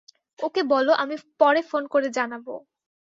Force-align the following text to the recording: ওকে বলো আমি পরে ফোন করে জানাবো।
ওকে 0.39 0.61
বলো 0.71 0.91
আমি 1.03 1.15
পরে 1.39 1.61
ফোন 1.69 1.83
করে 1.87 2.07
জানাবো। 2.17 2.53